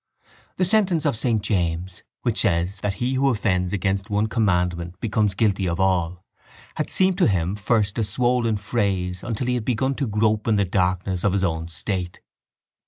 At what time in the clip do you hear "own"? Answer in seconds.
11.43-11.67